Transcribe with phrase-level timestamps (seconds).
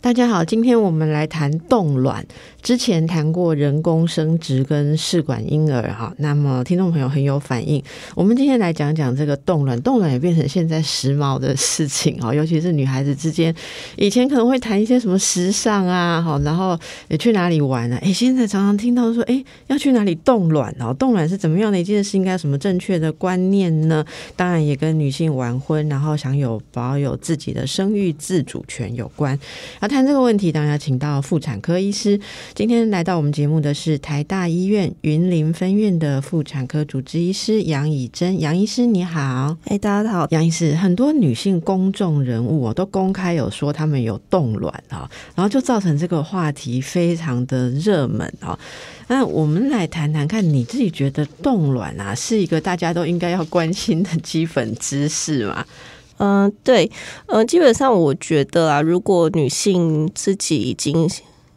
[0.00, 2.24] 大家好，今天我们来谈冻卵。
[2.62, 7.82] 之前谈过人工生殖跟试管婴儿哈，那么听众朋友很有反应。
[8.14, 13.52] 我们今天来讲讲这个冻卵，冻卵也变成现在时髦的事情哈，尤其是女孩子之间，
[13.96, 22.16] 以前可能会谈一些什么时尚啊，哈，然后也去哪里玩啊，哎，现在常常听到说，哎，要去哪里冻卵哦，冻卵是怎么样的一件事？
[22.16, 24.04] 应该什么正确的观念呢？
[24.36, 29.38] 当然也跟女性晚婚，然后享有保有自己的生育自主权有关。
[29.80, 32.20] 要谈这个问题，当然要请到妇产科医师。
[32.54, 48.56] 今天来到我们节目的是台大医院云林分院的妇产科主治医师杨以真，杨医师你好，哎，大家好，杨医师，很多女性公众人物哦，都公开有说他们有冻卵啊，然后就造成这个话题非常的热门啊。
[49.08, 55.66] 那我们来谈谈看，你自己觉得冻卵啊是一个大家都应该要关心的基本知识吗？
[56.18, 56.90] 嗯，对，
[57.26, 61.08] 嗯，基本上我觉得啊，如果女性自己已经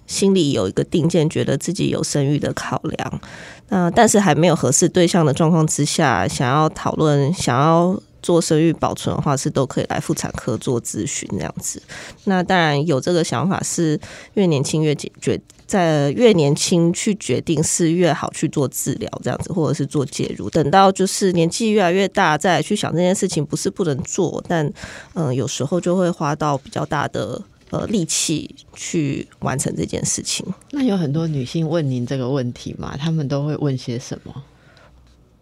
[0.08, 3.22] 心里有一个定见，觉得自己有生育的考量，
[3.70, 11.82] 那但是还没有合适对象的状况之下，想要讨论想要做生育保存的话，是都可以来妇产科做咨询这样子。
[12.26, 14.00] 那当然有这个想法，是
[14.34, 20.50] 越年轻越解决，在越年轻去决定是越好去做治疗这样子，或者是做介入。
[20.50, 24.72] 等到就是年纪越来越大，再去想这件事情，不是不能做，但
[25.14, 27.42] 嗯，有时候就会花到比较大的。
[27.72, 30.46] 呃，力气去完成这件事情。
[30.72, 32.98] 那有很多女性问您这个问题吗？
[33.00, 34.44] 他们都会问些什么？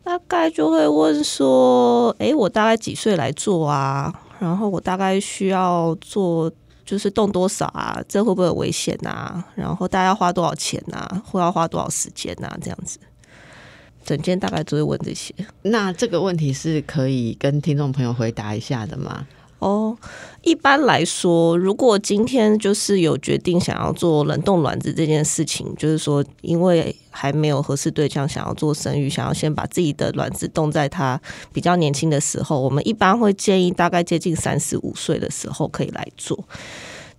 [0.04, 4.12] 大概就会问说：“哎，我大概几岁来做啊？
[4.40, 6.52] 然后我大概需要做，
[6.86, 8.02] 就是动多少啊？
[8.08, 9.44] 这会不会有危险啊？
[9.56, 11.22] 然后大概要花多少钱啊？
[11.26, 12.58] 会要花多少时间啊？
[12.62, 12.98] 这样子，
[14.04, 15.36] 整间大概就会问这些。
[15.62, 19.28] 那这个问题是可以跟听众朋友回答一下的吗？
[19.60, 19.98] 哦，
[20.42, 31.20] 一般来说，如果今天就是有决定想要做冷冻卵子这件事情，就是说，因为还没有合适对象，想要做生育，想要先把自己的卵子冻在他
[31.52, 36.42] 比较年轻的时候，我们一般会建议大概接近三十五岁的时候可以来做。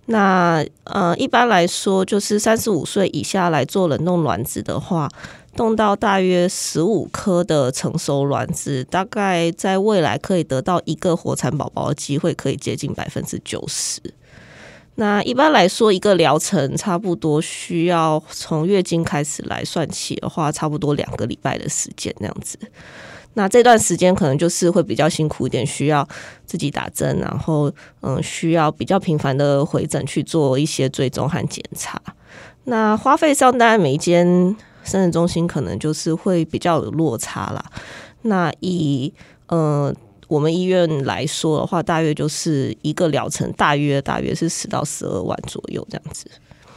[0.07, 5.07] 那呃，一般来说，就是三十五岁以下来做冷冻卵子的话。
[5.53, 13.99] 冻到大约十五颗的成熟卵子，大概在未来可以得到一个活产宝宝的机会，可以接近百分之九十。
[14.95, 22.57] 那一般来说，一个疗程差不多需要从月经开始来算起的话，差不多两个礼拜的时间那样子。
[23.33, 26.07] 那这段时间可能就是会比较辛苦一点，需要
[26.45, 32.01] 自己打针，然后嗯，需要比较频繁的回诊去做一些追踪和检查。
[32.63, 34.55] 那花费上，当然每一间。
[34.83, 37.63] 生殖中心可能就是会比较有落差啦。
[38.23, 39.11] 那以
[39.47, 39.93] 呃
[40.27, 46.25] 我们医院来说的话，大约就是一个疗程，大约大约是十到十二万左右这样子。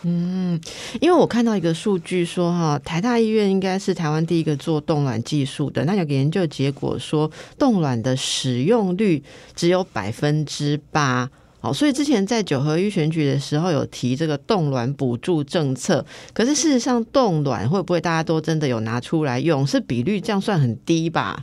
[0.03, 0.61] 嗯，
[1.01, 5.85] 因为我看到一个数据说，哈，台大医院应该是台湾第一个做冻卵技术的。
[5.85, 9.23] 那有个研究结果说，冻卵的使用率
[9.55, 11.31] 只有百分之八。
[11.65, 16.05] 好，所以之前在九合一选举的时候有提这个冻卵补助政策，
[16.35, 19.67] 可是事实上冻卵会不会大家都真的有拿出来用？
[19.67, 21.43] 是比率这样算很低吧？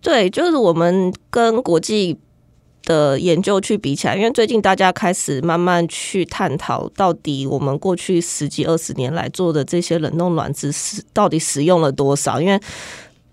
[0.00, 2.18] 对，就是我们跟国际
[2.82, 12.40] 的研究去比起来，因为最近大家开始慢慢去探讨，到底我们过去十几二十年来做的这些冷冻卵子是到底使用了多少？
[12.40, 12.60] 因为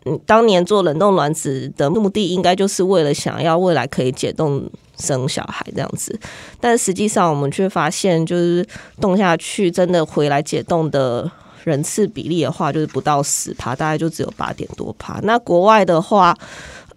[0.06, 4.69] 嗯，当年做冷冻卵子的目的，应该就是为了想要未来可以解冻。
[4.99, 6.19] 生小孩这样子，
[6.59, 8.65] 但实际上我们却发现，就是
[9.01, 11.29] 冻下去真的回来解冻的
[11.63, 15.19] 人次比例的话，就是不到十趴，大概就只有八点多趴。
[15.23, 16.35] 那国外的话，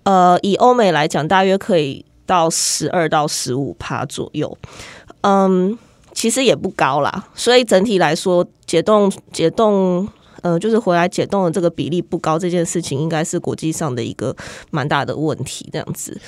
[0.03, 4.57] 呃，以欧美来讲，大约可以到十二到十五趴左右。
[5.23, 5.79] 嗯，
[6.13, 7.29] 其实也不高啦。
[7.35, 10.09] 所以整体来说，解冻解冻，
[10.43, 14.35] 呃，就是回来解冻的这个比例不高，这件事情应该是国际上的一个
[14.71, 16.21] 蛮大的问题，这样子。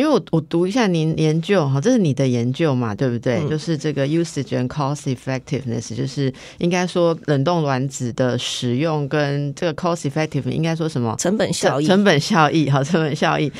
[0.00, 3.46] 因为我我读一下您研究哈，这是你的研究嘛，对不对？
[3.50, 11.86] 就是这个 usage and cost effectiveness，就是应该说冷冻卵子的使用跟这个 cost effective 应该说什么成本效益？
[11.86, 13.52] 成本效益哈，成本效益。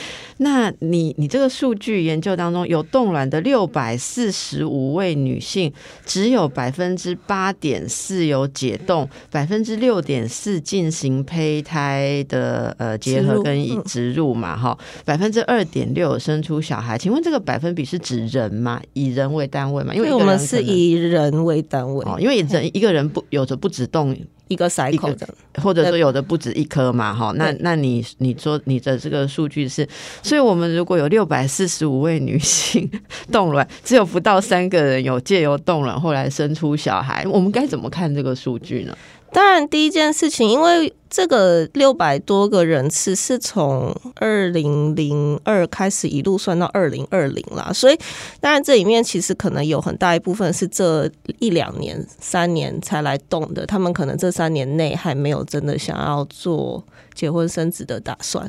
[0.43, 5.73] 那你你这个数据研究当中有冻卵的六百四十五位女性，
[6.05, 16.11] 只有百分之八点四有解冻，百分之六点四进行胚胎的呃结合跟植入嘛哈，百分之二点六。
[16.21, 16.99] 生出小孩。
[16.99, 18.81] 请问这个百分比是指人吗？
[18.93, 19.95] 以人为单位吗？
[19.95, 24.17] 因为我们是以人为单位，哦，因为人一个人不有着不止动。
[24.51, 25.29] 一个 cycle 的，
[25.63, 29.89] 或者说有的不止一颗嘛，哈，那那你你说你的这个数据是，
[30.25, 32.91] 所以我们如果有六百四十五位女性
[33.31, 38.97] 冻卵，只有不到三个人有借由冻卵后来生出小孩，我们该怎么看这个数据呢？
[39.33, 47.99] 当然，第一件事情，因为这个六百多个人次是从二零零二开始一路算到二零二零啦，所以
[48.41, 56.85] 当然这里面其实可能有很大一部分是这一两年、三年才来动的，他们可能这三年内还没有真的想要做
[57.15, 58.49] 结婚生子的打算。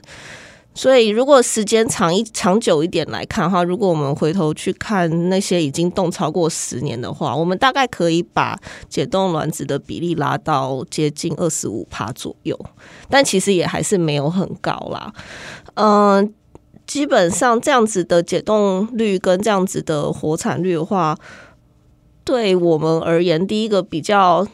[0.73, 8.57] 所以，如果时间长一长久一点来看哈，如果我们回头去看那些已经冻超过十年的话，我们大概可以把
[8.87, 12.57] 解冻卵子的比例拉到接近二十五趴左右，
[13.09, 15.13] 但其实也还是没有很高啦。
[15.73, 16.33] 嗯，
[16.87, 21.17] 基本上这样子的解冻率跟这样子的活产率的话，
[22.23, 24.47] 对我们而言，第一个比较。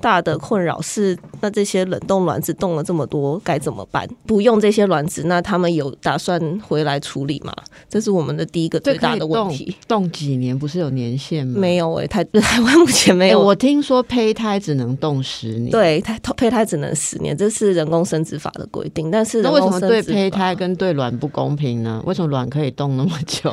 [0.00, 4.08] 大的困扰是，那这些冷冻卵子冻了这么多，该怎么办？
[4.26, 7.52] 不用这些卵子，那他们有打算回来处理吗？
[7.88, 9.76] 这是我们的第一个最大的问题。
[9.86, 11.60] 冻几年不是有年限吗？
[11.60, 13.40] 没有诶，台 台湾目前没有。
[13.40, 19.10] 我听说胚胎只能冻十年，对，胎胚胎只能十年，这是人工生殖法的规定。
[19.10, 22.02] 但是那为什么对胚胎跟对卵不公平呢？
[22.06, 23.52] 为什么卵可以冻那么久？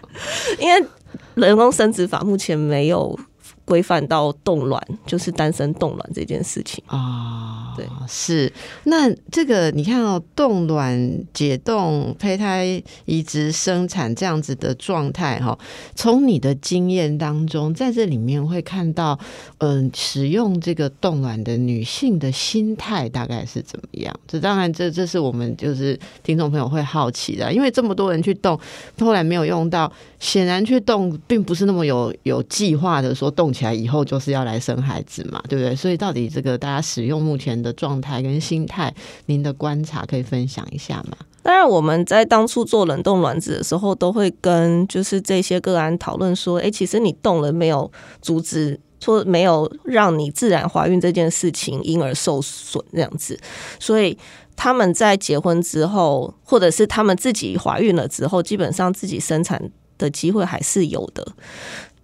[0.58, 0.86] 因为
[1.34, 3.18] 人工生殖法目前没有。
[3.66, 8.50] 规范到冻卵，就是单身冻卵这件事情啊，对，是
[8.84, 15.58] 那这个你看哦，冻卵解冻胚胎移植生产这样子的状态哈，
[15.96, 19.18] 从你的经验当中，在这里面会看到，
[19.58, 24.14] 嗯，使用这个冻卵的女性的心态大概是怎么样？
[24.28, 28.56] 这当然，这这是我们就是听众朋友会好奇的，因为这么多人去冻，
[29.00, 33.52] 后来没有用到，显然去冻并不是那么有有计划的说冻。
[33.56, 35.74] 起来以后就是要来生孩子嘛，对不对？
[35.74, 38.94] 所以到底这个大家使用目前的状态跟心态，
[39.26, 41.16] 您的观察可以分享一下吗？
[41.42, 53.38] 当然，我们在当初做冷冻卵子的时候，都会跟就是这些个案讨论说，哎，其实你冻了没有阻止，说没有让你自然怀孕这件事情因而受损这样子，
[53.78, 54.18] 所以
[54.56, 61.24] 他们在结婚之后，或者是他们自己怀孕了之后，基本上自己生产的机会还是有的。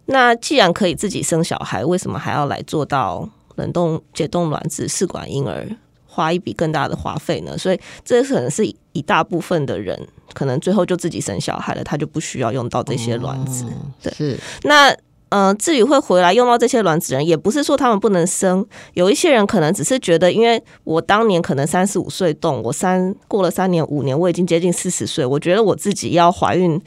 [0.06, 5.66] 那既然可以自己生小孩，为什么还要来做到冷冻解冻卵子试管婴儿，
[6.06, 7.56] 花一笔更大的花费呢？
[7.56, 9.99] 所以这可能是一大部分的人，
[10.34, 13.64] 可能最后就自己生小孩了，他就不需要用到这些卵子。
[14.02, 14.38] 对，是。
[14.64, 14.94] 那
[15.28, 26.78] 呃，至于会回来用到这些卵子人，也不是说他们不能生，有一些人可能只是觉得，因为我当年可能三十五岁冻，我三过了三年五年，我已经接近四十岁，我觉得我自己要怀孕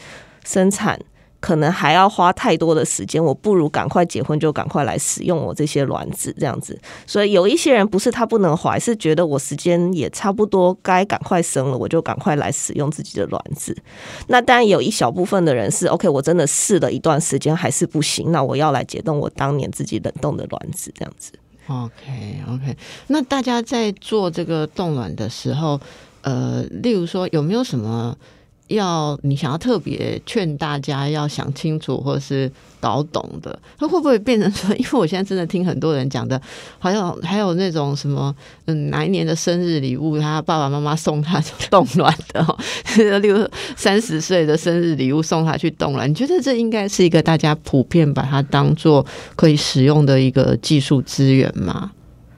[0.43, 0.99] 生产。
[1.45, 6.75] 可能还要花太多的时间，我不如赶快结婚就赶快来使用我这些卵子这样子。
[7.05, 13.77] 所以有一些人不是他不能怀，是觉得我时间也差不多该赶快生了，我就赶快来使用自己的卵子。
[14.25, 21.31] 那当然有一小部分的人是 OK，我真的试了一段时间还是不行，那我要来解冻我当年自己冷冻的卵子这样子。
[21.67, 22.75] OK OK，
[23.05, 25.79] 那大家在做这个冻卵的时候，
[26.23, 28.17] 呃，例如说有没有什么？
[28.67, 34.75] 要你想要特别劝大家要想清楚或是搞懂的，那会不会变成说？
[34.75, 36.39] 因为我现在真的听很多人讲的，
[36.79, 38.35] 好像还有那种什么，
[38.65, 49.05] 嗯，哪一年的生日礼物，他爸爸妈妈送他冻卵的，例 如三十岁的生日礼物送他去冻卵，你觉得这应该是一个大家普遍把它当做
[49.35, 51.91] 可以使用的一个技术资源吗？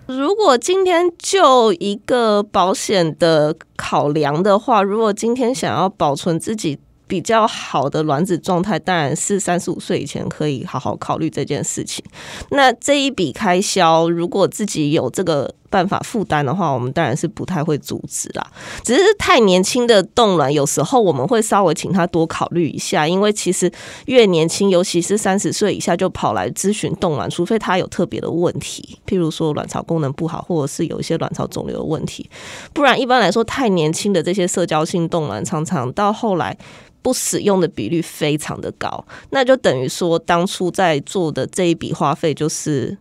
[0.07, 6.79] 如果今天就一个保险的考量的话，如果今天想要保存自己。
[7.09, 12.03] 比较好的卵子状态，当然是三十五岁以前可以好好考虑这件事情。
[12.51, 18.51] 那这一笔开销，如果自己有这个办法负担的话，我们当然是不太会阻止啦。
[18.83, 23.71] 只是太年轻的冻卵，有时候我们会稍微请他多考虑一下，因为其实
[24.05, 32.29] 越年轻，尤其是三十岁以下就跑来咨询冻卵，除非他有特别的问题，譬如说卵巢功能不好，或者是有一些卵巢肿瘤的问题，
[32.73, 36.57] 不然一般来说太年轻的这些社交性冻卵，常常到后来。
[37.03, 42.97] 不使用的比率非常的高，那就等于说当初在做的这一笔花费，就是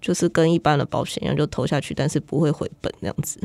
[0.00, 3.40] 就是跟一般的保险一样，就投下去，但是不会回本那样子。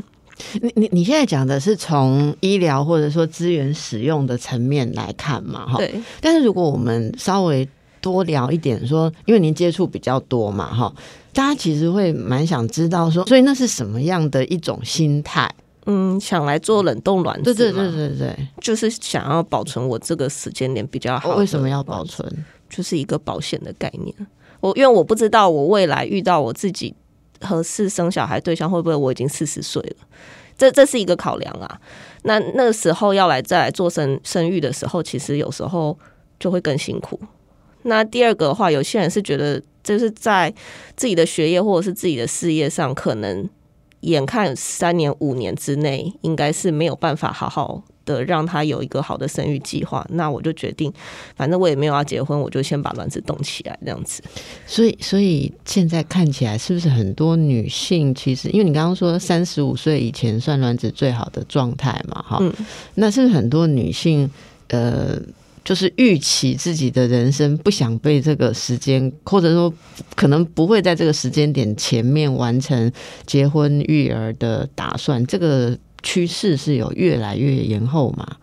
[0.62, 5.68] 你你你现在讲的是从医疗或者说资源使用的层面来看嘛？
[5.68, 5.94] 哈，对。
[6.20, 7.68] 但是如果我们稍微
[8.02, 10.94] 多聊一点，说因为您接触比较多嘛，哈，
[11.34, 15.48] 大家其实会蛮想知道说，所以那是什么样的一种心态？
[15.86, 21.36] 嗯，想来做冷冻卵子，对对对对对，就是想要保存我这个时间点比较好。
[21.36, 22.28] 为什么要保存？
[22.70, 24.16] 就是一个保险的概念。
[24.64, 26.96] 我因为我不知道我未来遇到我自己
[27.42, 30.08] 合适生小孩对象会不会我已经四十岁了，
[30.58, 31.82] 这这是一个考量啊。
[32.22, 36.00] 那那个时候要来再来做生生育的时候，其实有时候
[36.40, 37.20] 就会更辛苦。
[37.82, 40.54] 那第二个的话，有些人是觉得就是在
[40.96, 43.50] 自己的学业或者是自己的事业上，可能
[44.00, 47.84] 眼看三年五年之内应该是没有办法好好。
[48.06, 50.92] 的让他有一个好的生育计划，那我就决定，
[51.36, 54.22] 反正我也没有要结婚，我就先把卵子冻起来这样子。
[54.66, 62.44] 所以，所以现在看起来是不是很多女性其实，因为你刚刚说三十五岁以前算卵子最好的状态嘛，哈，
[62.96, 64.30] 那是不是很多女性
[64.68, 65.18] 呃，
[65.64, 69.74] 就是预期自己的人生不想被这个时间，或者说
[70.16, 72.92] 可能不会在这个时间点前面完成
[73.26, 75.78] 结婚育儿的打算，这个。
[76.04, 78.38] 趋势是有越来越延后嘛？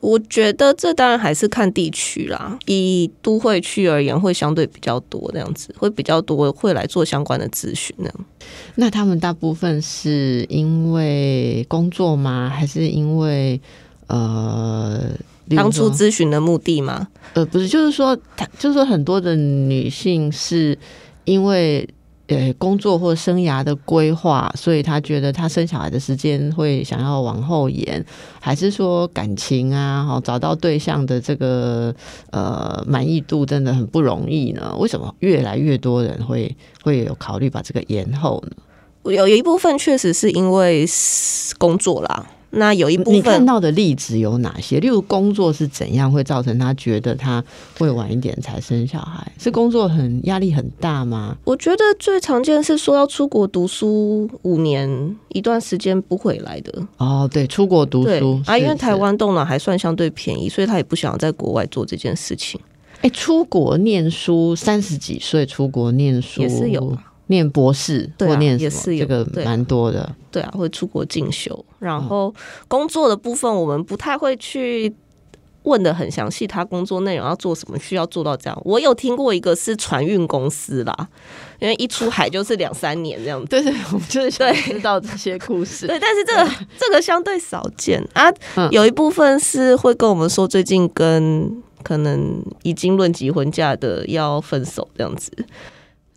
[0.00, 2.56] 我觉得这当然还是看地区啦。
[2.66, 8.08] 以都会区而言，会相对比较多这样子，会比较多会来做相关的咨询呢。
[8.76, 12.48] 那他们大部分是因为工作吗？
[12.48, 13.60] 还是因为
[14.06, 15.10] 呃
[15.56, 17.08] 当初咨询的目的吗？
[17.34, 20.78] 呃，不是，就是说，他就是说，很多的女性是
[21.24, 21.88] 因为。
[22.28, 28.04] 呃，工作或生涯的规划，所以他觉得他生小孩的时间会想要往后延，
[28.38, 31.94] 还是说感情啊，哈，找到对象的这个
[32.30, 34.76] 呃满意度真的很不容易呢？
[34.78, 38.56] 为什么越来越多人会会有考虑把这个延后呢？
[39.04, 40.86] 有有一部分确实是因为
[41.56, 42.26] 工作啦。
[42.50, 44.80] 那有一部分你看到的例子有哪些？
[44.80, 47.44] 例如工作是怎样会造成他觉得他
[47.78, 49.30] 会晚一点才生小孩？
[49.38, 51.36] 是工作很压力很大吗？
[51.44, 56.72] 我觉得最常见是说要出国读书五年一段时间不回来的。
[56.96, 62.58] 哦，对，出国读书啊，因为台湾动脑还算相对便宜，所以他也不想在国外做这件事情。
[63.02, 66.96] 哎，出国念书三十几岁出国念书也是有。
[67.28, 71.64] 念博士或念也是这个蛮多的，对啊，会出国进修。
[71.78, 72.34] 然后
[72.66, 74.94] 工作的部分，我们不太会去
[75.64, 78.62] 问的很详细，他工作内容要做什么，需要做到这样。
[78.64, 81.08] 我有听过一个是船运公司啦，
[81.58, 83.46] 因为一出海就是两三年这样子。
[83.48, 85.86] 对对，我们就是想知道这些故事。
[85.86, 88.32] 对，但是这个这个相对少见啊。
[88.70, 95.30] 有一部分是会跟我们说，最近跟可能已经论及婚嫁的要分手这样子。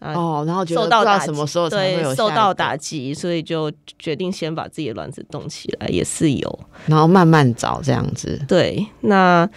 [0.01, 8.41] 哦，然后受到打什么时候对受到打击，所以就决定先把自己的卵子冻起来，也是有，然后慢慢找这样子。
[8.47, 9.47] 对，那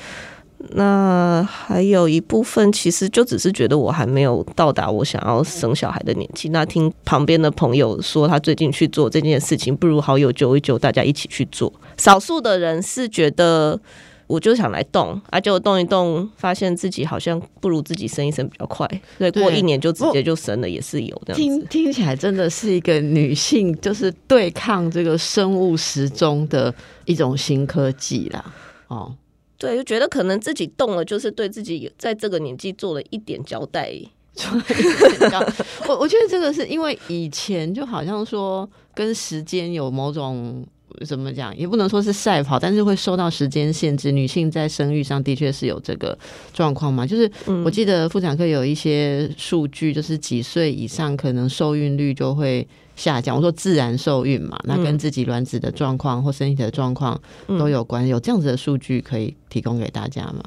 [0.75, 6.51] 那还有一部分其实就只是觉得我还没有到达我想要生小孩的年纪。
[6.51, 11.73] 那听旁边的朋友说，他最近去做这件事情，不如好友揪一揪，大家一起去做。
[11.97, 13.81] 少数的人是觉得。
[14.27, 18.89] 我就想来动，啊，就动一动，发现自己好像不如自己生一生比较快，
[19.19, 21.35] 所以过一年就直接就生了，也是有的。
[21.35, 28.55] 听听起来真的是一个女性，就是对抗这个生物时钟的一种新科技啦。
[28.89, 29.15] 哦，
[29.59, 33.93] 对，就觉得可能自己动了，就是对自己在这个年纪做了一点交代。
[35.87, 40.67] 我我觉得这个是因为以前就好像说跟时间有某种。
[41.07, 44.13] 怎么讲也不能说是赛跑，但是会受到时间限制。
[44.13, 46.17] 女性在生育上的确是有这个
[46.53, 47.07] 状况嘛？
[47.07, 47.31] 就是
[47.65, 53.35] 我记得妇产科有一些数据，就是几岁以上可能受孕率就会下降。
[53.35, 57.21] 我说自然受孕嘛，那跟自己卵子的状况或身体的状况
[57.59, 58.07] 都有关。
[58.07, 60.43] 有这样子的数据可以提供给大家吗？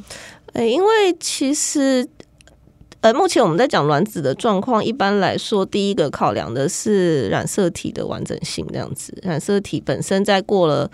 [0.53, 2.07] 哎，因为其实。
[3.13, 9.17] 目前我们在讲卵子的状况，一般来说，第一个考量的是染色体的完整性，这样子。
[9.21, 10.89] 染色体本身在过了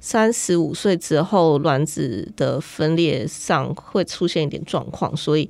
[0.00, 5.48] 三十五岁之后，卵子的分裂上会出现一点状况，所以。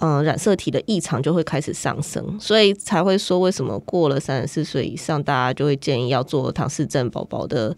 [0.00, 7.74] 嗯，染色体的异常就会开始上升，所以才会说为什么过了三十四岁以上，大家就会建议要做唐氏症宝宝的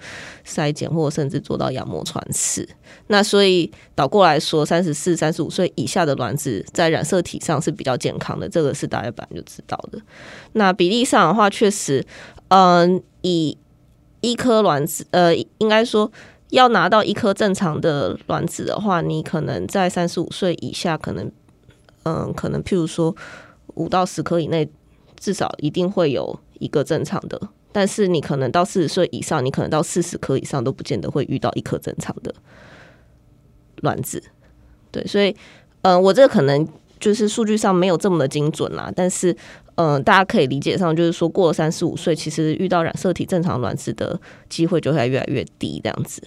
[0.47, 2.67] 筛检，或甚至做到羊膜穿刺。
[3.09, 10.01] 那所以倒过来说，三十四、三十五岁以下的卵子在染色体上是比较健康的，这个是大家本来就知道的。
[10.55, 12.03] 那比例上的话，确实，
[12.49, 13.59] 嗯，以
[14.23, 16.11] 一颗卵子，呃，应该说
[16.49, 21.31] 要拿到一颗正常的卵子的话，你可能在三十五岁以下可能。
[22.07, 23.15] 嗯，可能譬如说
[23.75, 24.69] 五到十颗以内，
[25.19, 27.41] 至少一定会有一个正常的。
[27.73, 32.33] 但是你可能到四十岁以上，你可能到四十颗以上都不见得会遇到一颗正常的
[33.83, 34.23] 卵子。
[34.93, 35.35] 对，所以
[35.83, 36.67] 嗯，我这个可能
[37.01, 38.91] 就是数据上没有这么的精准啦。
[38.95, 39.37] 但是
[39.75, 46.23] 嗯，大家可以理解上就是说，过了三十五岁，其实遇到染色体正常卵子的机会就会越来越低，这样子。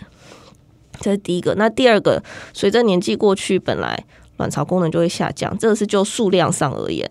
[1.00, 1.56] 这是第一个。
[1.56, 2.22] 那第二个，
[2.54, 4.06] 随着年纪过去，本来
[4.40, 7.08] 卵巢功能就会下降，这个是就数量上而言，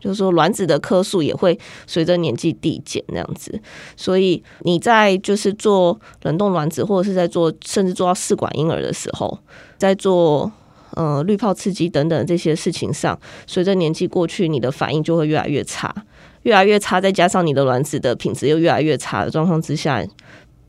[0.00, 3.60] 就是说卵子的颗数也会随着年纪递减那样子。
[3.96, 9.38] 所以你在就是做冷冻卵子，或者是在做甚至做到试管婴儿的时候，
[9.78, 10.50] 在做
[10.94, 15.94] 呃滤泡刺激等等这些事情上，随着年纪过去，你的反应就会越来越差，
[16.42, 20.02] 越来越差，再加上你的卵子的品质又越来越差的状况之下，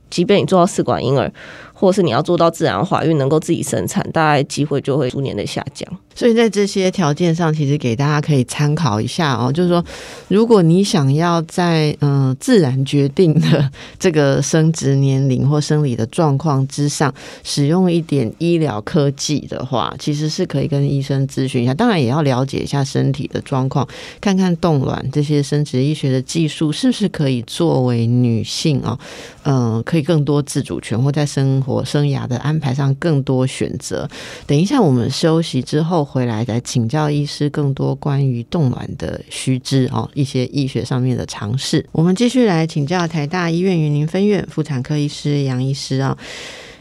[0.10, 1.32] 即便你做到试管婴儿。
[1.80, 5.88] 或是你要做到自然怀孕，能够自己生产，大概机会就会逐年的下降。
[6.16, 9.52] 所以在这些条件上，其实给大家可以参考一下哦。
[9.52, 9.86] 就是说，
[10.28, 13.70] 如果你想要在嗯自然决定的
[14.00, 21.74] 这个生殖年龄或生理的状况之上，使用一点医疗科技的话，其实是可以跟医生咨询一下。
[21.76, 23.88] 当然，也要了解一下身体的状况，
[24.20, 28.98] 看看冻卵这些生殖医学的技术是不是可以作为女性啊，
[29.44, 34.10] 嗯，可以更多自主权或在生活生涯的安排上更多选择。
[34.46, 41.86] 等一下，我们休息之后回来再请教医师更多关于冻卵的须知哦，一些医学上面的尝试。
[41.92, 46.18] 我们继续来请教台大医院云林分院妇产科医师杨医师啊。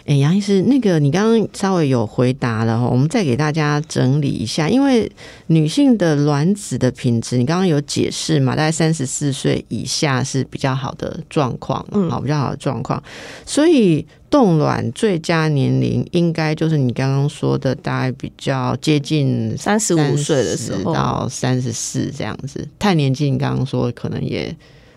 [0.06, 5.10] 哎，杨医师，那个你刚刚稍微有回答了哈，我们再给大家整理一下，因为
[5.48, 13.02] 女性的卵子的品质，你刚刚有解释嘛，大概三十四岁以下是比较好的状况，嗯，好，比较好的状况，
[13.44, 24.56] 所以冻卵最佳年龄应该就是你刚刚说的，大概比较接近三十五岁的时候到三十四这样子，太年轻，你刚刚说可能也。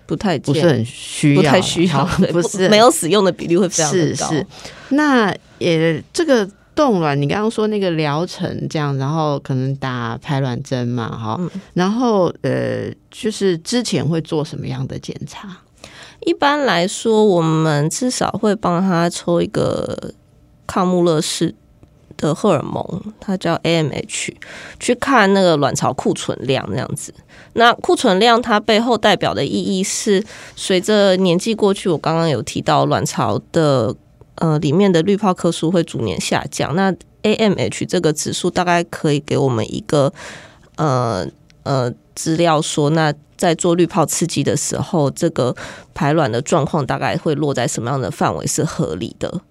[0.09, 3.95] 不太不是很需要，不太需要，不是没有使用的比例会非常高。
[3.95, 4.47] 是是，
[4.89, 11.39] 那也这个冻卵，你刚刚说那个疗程这样，然后可能打排卵针嘛，哈，
[11.75, 15.55] 然后呃，就是之前会做什么样的检查？
[16.21, 20.11] 一般来说，我们至少会帮他抽一个
[20.65, 21.53] 抗穆勒氏。
[22.19, 24.33] 的荷尔蒙，它叫 AMH，
[24.79, 27.13] 去看那个卵巢库存量这样子。
[27.53, 30.23] 那库存量它背后代表的意义是，
[30.55, 33.95] 随着年纪过去，我刚刚有提到卵巢的
[34.35, 36.75] 呃里面的滤泡颗数会逐年下降。
[36.75, 40.13] 那 AMH 这个指数大概可以给我们一个
[40.75, 41.25] 呃
[41.63, 45.55] 呃资料说，那在做滤泡刺激的时候，这个
[45.93, 49.41] 排卵的状况大概会落在什么样的范围是合理的？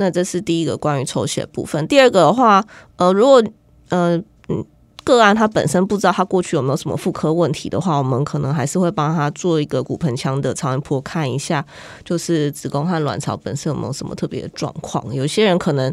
[0.00, 1.86] 那这是第一个关于抽血部分。
[1.88, 2.64] 第二个的话，
[2.96, 3.42] 呃，如果
[3.88, 4.16] 呃
[4.48, 4.64] 嗯
[5.02, 11.64] 个案他本身不知道他过去有没有什么妇科问题的话，我们可能还是会帮他做一个骨盆腔的超音波看一下，
[12.04, 15.12] 就是子宫和卵巢本身有没有什么特别的状况。
[15.12, 15.92] 有些人可能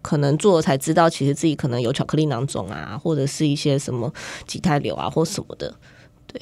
[0.00, 4.12] 可能做才知道，其实自己可能有巧克力囊肿啊，或者是一些什么
[4.46, 5.74] 畸胎瘤啊或什么的。
[6.26, 6.40] 对，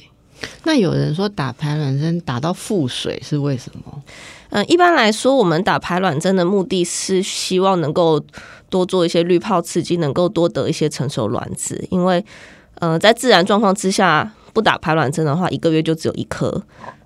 [0.65, 4.03] 那有人说打排卵针打到腹水是为什么？
[4.51, 8.19] 嗯，一般来说，我们打排卵针的目的是希望能够
[8.69, 11.85] 多做一些滤泡刺激，能够多得一些成熟卵子。
[11.91, 12.25] 因为，
[12.79, 16.63] 呃，在自然状况之下，不打排卵针的话，一个月就只有一颗。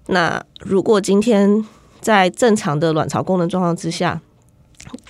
[0.08, 1.66] 那如果今天
[2.00, 4.22] 在正常的卵巢功能状况之下，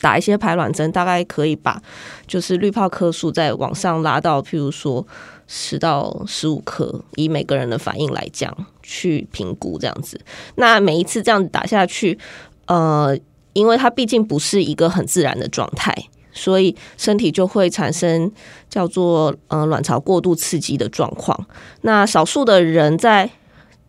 [0.01, 1.81] 打一些排卵针，大概可以把
[2.25, 5.05] 就是滤泡颗数再往上拉到，譬如说。
[5.47, 10.19] 十到十五颗，以每个人的反应来讲去评估这样子。
[10.56, 12.17] 那每一次这样打下去，
[12.65, 13.17] 呃，
[13.53, 15.93] 因为它毕竟不是一个很自然的状态，
[16.32, 18.32] 所以身体就会产生
[18.69, 21.45] 叫做呃卵巢过度刺激的状况。
[21.82, 23.29] 那少数的人在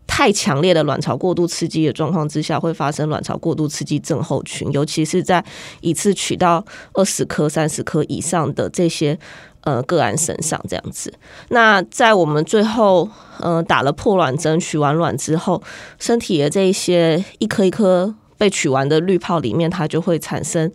[0.07, 5.43] 太强烈的卵巢过度刺激的状况之下，会发生卵巢过度刺激症候群，尤其是在
[5.81, 6.63] 一次取到
[6.93, 9.19] 二十颗、三十颗以上的这些。
[9.65, 11.13] 呃，个案身上这样子。
[11.49, 13.09] 那在我们最后，
[13.41, 15.63] 呃，打了破卵针、取完卵之后，
[15.99, 20.71] 身体的这一些一颗一颗被取完的滤泡里面，它就会产生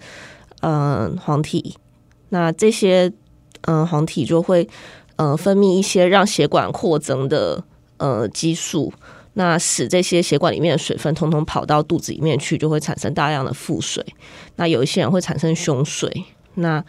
[0.62, 1.78] 嗯黄体。
[2.30, 3.12] 那这些
[3.62, 4.68] 嗯黄体就会
[5.18, 7.64] 呃分泌一些让血管扩增的
[7.98, 8.92] 呃激素，
[9.34, 14.04] 那使这些血管里面的水分通通跑到肚子里面去，就会产生大量的腹水。
[14.56, 16.26] 那有一些人会产生胸水。
[16.56, 16.84] 那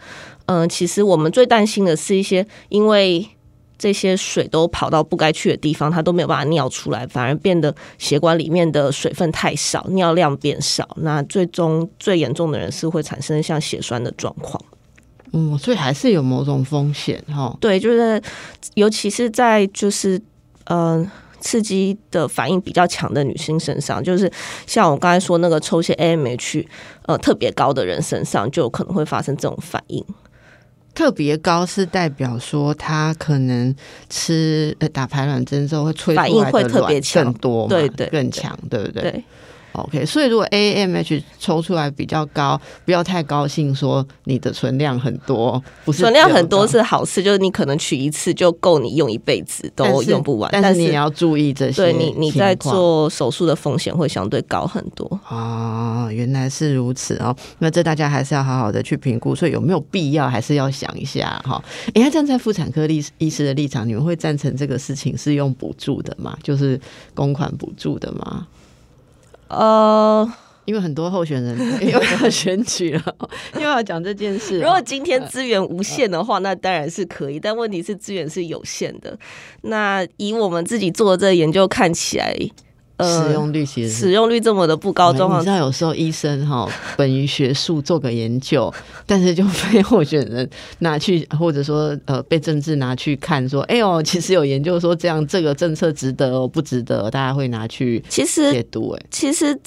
[0.51, 3.25] 嗯，其实我们最担心的是一些，因为
[3.77, 10.89] 这些水都跑到不该去的地方，它都没有办法尿出来，反而变得血管里面的水分太少，尿量变少。
[10.97, 14.61] 那最终最严重的人是会产生像血栓的状况。
[15.31, 17.55] 嗯，所以还是有某种风险哈。
[17.61, 18.21] 对，就是
[18.73, 20.21] 尤其是在就是
[20.65, 21.09] 嗯。
[21.43, 24.31] 刺激的反应比较强的女性身上，就是
[24.67, 26.63] 像我刚才说那个抽血 AMH
[27.07, 30.05] 呃特别高的人身上，就有可能会发生这种反应。
[30.93, 33.73] 特别高是代表说他可能
[34.09, 39.01] 吃呃打排卵针之后会催出来的卵更多嘛，对对更强，对不对？
[39.03, 39.23] 对，
[39.73, 50.49] OK，所以如果 AMH 抽出来比较高，不要太高兴，说你的存量很多，不是存量很多是好事，就是你可能取一次就够你用一辈子，都用不完。
[50.51, 55.07] 但但是你也要注意这些对你你在做手术的风险会相对高很多。
[55.29, 57.35] 哦，原来是如此哦。
[57.59, 61.63] 那这大家还是要好好的去评估，所以有没有必要，还是要想一下哈。
[61.93, 66.37] 哎，那站在妇产科医医师的立场，你们会赞成这个事情是用补助的吗？
[66.43, 66.79] 就是
[67.13, 68.45] 公款补助的吗？
[69.51, 70.33] 呃，
[70.65, 73.15] 因为很多候选人 又要选举了，
[73.55, 74.63] 又要讲这件事哦。
[74.63, 79.17] 如果今天资源无限的话，那当然是可以，但问题是资源是有限的。
[79.63, 82.35] 那以我们自己做的这个研究看起来，
[82.97, 88.71] 呃，使用率其实使用率这么的不高状况你知，道有时候医生哈，本于学术做个研究，
[89.07, 90.47] 但是就被候选人
[90.79, 98.91] 拿去，或者说呃被政治拿去看，说哎呦，其实有研究说这样这个政策值得哦，不值得，大家会拿去其实解读。
[98.91, 99.57] 哎，其实，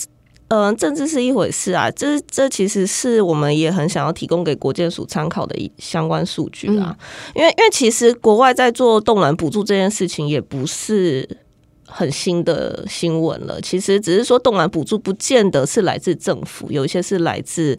[0.48, 6.96] 呃，政治是一回事啊，这这其实是我们也很想要提供给国建署参考的一相关数据啊，
[7.34, 11.28] 因为因为其实国外在做冻卵补助这件事情也不是。
[11.96, 17.78] 很新的新闻了，其实只是说动卵补助不见得是来自政府，有一些是来自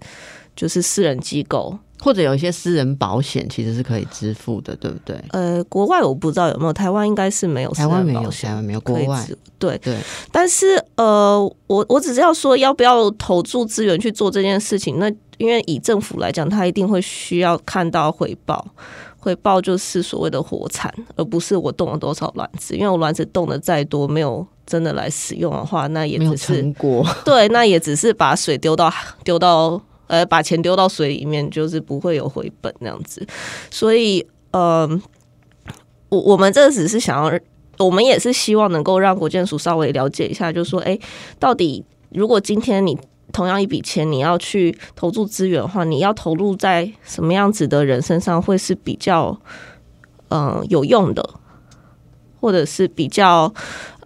[0.56, 1.78] 就是私人机构。
[2.00, 5.20] 或者有一些私人保险其实是可以支付的，对不对？
[5.32, 9.98] 呃，国外我不知道有没有，台湾应该是没有私台湾没有，台湾没有，国外支对，对
[10.32, 15.00] 但是呃，我我只是要说，要不要投注资源去做这件事情？
[15.00, 18.66] 那因为以政府来讲，他一定会需要看到回报，
[19.26, 22.76] 回报就是所谓的活产，而不是我动了多少卵子。
[22.76, 27.04] 因为我卵子动的再多，没有真的来使用的话，那也只是成果。
[27.26, 33.26] 对，那也只是把水丢到丢到呃，把钱丢到水里面，就是不会有回本那样子。
[33.72, 34.88] 所以呃，
[36.10, 37.40] 我我们这只是想要，
[37.80, 41.00] 我们也是希望能够让国建署稍微了解一下，就是说，哎、
[41.40, 42.96] 到底如果今天你
[43.36, 49.38] 同样一笔钱，你要去投注资源的话，你要投入在什么样子的人身上会是比较
[50.30, 51.22] 嗯、有用的，
[52.40, 53.54] 或者是比较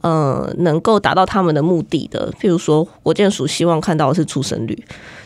[0.02, 2.32] 呃能够达到他们的目的的。
[2.40, 4.84] 譬如说，国建署希望看到的是出生率，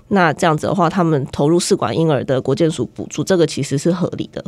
[0.09, 4.43] 那这样子的话，他们投入试管婴儿的国建署补助，这个其实是合理的。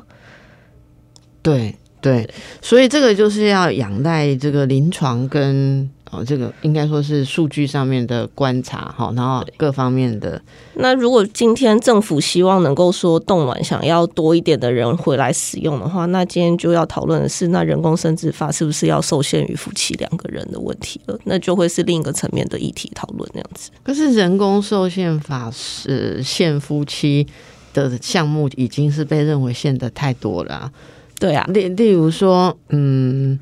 [1.41, 2.29] 对对，
[2.61, 10.41] 所以这个就是要仰赖这个临床跟哦，这个应该说是数据上面的观察哈，然后各方面的
[10.75, 21.19] 那如果今天政府希望能够说冻卵想要多一点的人回来使用的话，那今天就要讨论的是，那人工生殖法是不是要受限于夫妻两个人的问题了？
[21.25, 23.69] 那就会是另一个层面的议题讨论那样子。
[23.83, 27.27] 可是人工受限法是限夫妻
[27.73, 30.71] 的项目，已经是被认为限的太多了啊、
[31.19, 33.39] 对啊，例例如说，嗯，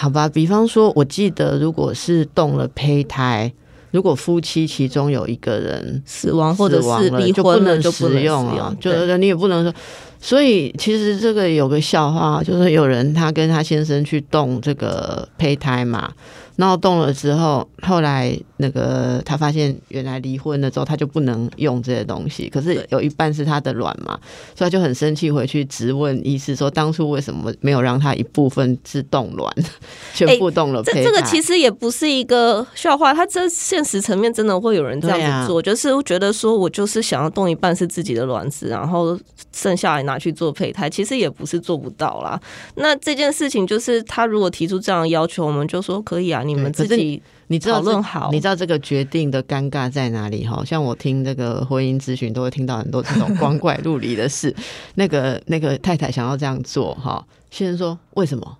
[0.00, 3.52] 好吧，比方说，我记得如果是动了胚胎，
[3.90, 9.74] 如果夫妻其中有一个人死亡或者死亡了是离就不能婚了就不能使用啊，就是你也不能说。
[10.20, 16.12] 所以其实这个有个笑话，就是有人他跟他先生去动这个胚胎嘛，
[16.58, 22.48] 然后动了之后，后来那个他发现原来离婚了之后，他就不能用这些东西。
[22.48, 24.18] 可是有一半是他的卵嘛，
[24.56, 29.54] 所以他就很生气，回去质问医师说，当初为什么没有让他一部分是冻卵，
[30.12, 30.82] 全部冻了？
[30.82, 39.16] 这这个其实也不是一个笑话，他这现实层面真的会有人这样子做，就是觉得说我就是想要冻一半是自己的卵子，然后
[39.52, 42.40] 剩下来拿去做胚胎，其实也不是做不到啦。
[42.74, 50.62] 那这件事情就是他如果提出这样的要求，我们就说可以啊，你们自己你知道这讨论好你知道这个决定的尴尬在哪里哈？
[50.64, 54.54] 像我听这个婚姻咨询，都会听到很多这种光怪陆离的事。
[54.96, 58.56] 那个那个太太想要这样做哈，先生说为什么？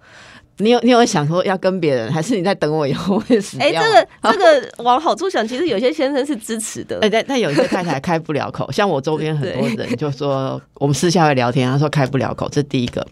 [0.61, 3.81] 你有你有想说要跟别人，还是你在等我以后会死哎、掉？
[3.81, 6.99] 这个这个往好处想，其实有些先生是支持的。
[7.03, 13.07] 哎，但但有一些太太开不了口，像我周边很多人就说，我们私下会聊天，他说开不了口，这第一个。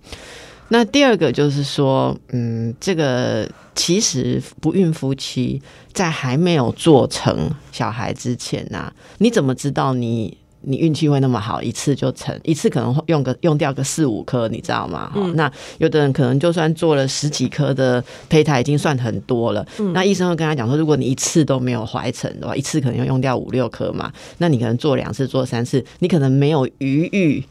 [0.69, 12.37] 那第二个就是说，嗯，这个其实不孕夫妻在还没有做成小孩之前呐、你怎么知道你你运气会那么好，一次就成？
[12.43, 15.09] 一次可能会用个用掉个四五颗，你知道吗？
[15.15, 19.65] 哈、那有的人可能就算做了十几颗的胚胎，已经算很多了。
[19.95, 27.45] 那医生会跟他讲说，如果你一次都没有怀成的话，一次可能要用掉五六颗嘛，那你可能做两次、做三次，你可能没有余裕。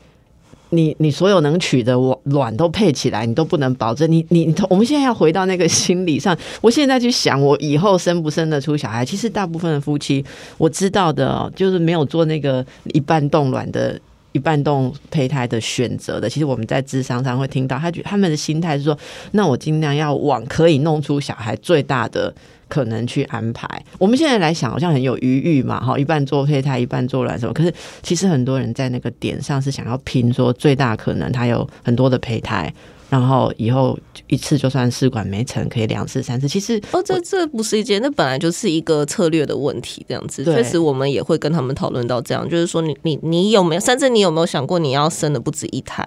[0.72, 6.38] 你你所有能取的卵卵都配起来，你都不能保证你你，我们现在要回到那个 心理上。
[6.62, 9.06] 我现在去想，我以后生不生得出小孩？
[9.06, 10.24] 其实大部分的夫妻，
[10.58, 14.00] 我知道的，就是没有做那个一半冻卵的
[14.36, 18.98] 一半动胚胎的选择的，其实我们在智商上会听到，他觉他们的心态是说，
[19.32, 22.36] 那我尽量要往可以弄出小孩最大的
[22.68, 23.66] 可能去安排。
[23.98, 27.54] 我们现在来想，好像很有余裕嘛，哈，一半做胚胎，一半做卵什么。
[27.54, 32.74] 可是其实很多人在那个点上是想要拼，说最大可能他有很多的胚胎。
[33.18, 33.98] 然后以后
[34.28, 36.50] 一次就算试管没成，可以两次、三次。
[36.50, 40.06] 其实哦，这这不是一件，那本来就是一个策略的问题。
[40.10, 46.06] 这样子，确实我们也会跟他们讨论到这样，就是说，你你你有没有，甚至你有没有想过，你要生的不止一胎？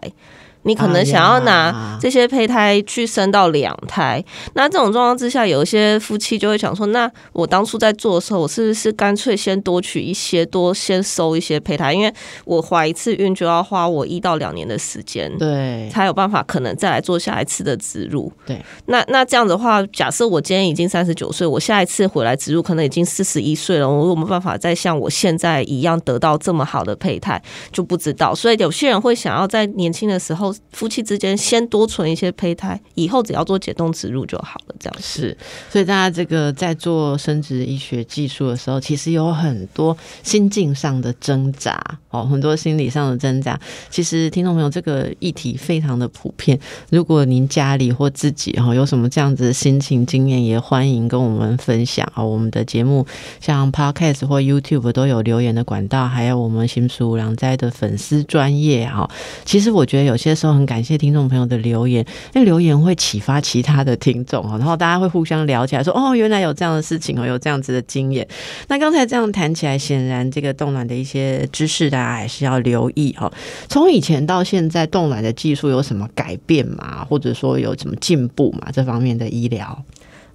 [0.69, 11.95] 你可能想要拿这些胚胎去生到两胎，那这种状况之下，有一些夫妻就会想说：那我当初在做的时候，我是不是干脆先多取一些，多先收一些胚胎？
[11.95, 12.13] 因为
[12.45, 18.31] 我怀一次孕就要花我一到两年的时间，对，才有办法可能再来做下一次的植入。
[18.45, 27.43] 对，那那这样的话，假设我今天已经三十九岁，我下一次回来植入可能已经四十一岁了，我有没有办法再像我现在一样得到这么好的胚胎？
[27.73, 28.35] 就不知道。
[28.35, 30.55] 所以有些人会想要在年轻的时候。
[30.73, 34.75] 夫妻之间先多存一些胚胎，以后只要做解冻植入就好了。
[34.79, 35.37] 这样是，
[35.71, 43.59] 所以大家这个在做生殖医学技术的时候，其实有很多心境上的挣扎哦，很多心理上的挣扎。
[43.91, 46.59] 其实听众朋友，这个议题非常的普遍。
[46.91, 52.23] 如果您家里或自己哈有什么这样子的心情经验，也欢迎跟我们分享啊。
[52.23, 53.07] 我们的节目
[53.41, 59.11] 像 Podcast 或 YouTube 都有留言的管道，还有我们新书良斋的粉丝专业哈。
[59.45, 68.27] 其实我觉得有些时候很感谢听众朋友的留言，那留言会启发其他的听众哦， 然后大家会互相聊起来，说哦，原来有这样的事情哦，有这样子的经验。
[68.69, 73.31] 那刚才这样谈起来，显然这个冻卵的一些知识，大家还是要留意哈。
[73.69, 77.05] 从以前到现在，冻卵的技术有什么改变吗？
[77.05, 78.69] 或者说有什么进步吗？
[78.73, 79.85] 这方面的医疗？